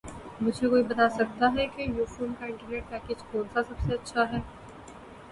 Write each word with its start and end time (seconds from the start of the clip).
مجھے 0.41 0.67
کوئی 0.69 0.83
بتا 0.83 1.07
سکتا 1.09 1.49
ہے 1.55 1.65
کہ 1.75 1.81
یوفون 1.87 2.33
کا 2.39 2.45
انٹرنیٹ 2.45 2.89
پیکج 2.89 3.21
کون 3.31 3.43
سا 3.53 3.63
سب 3.63 3.85
سے 3.85 3.93
اچھا 3.93 4.23
ہے 4.31 4.39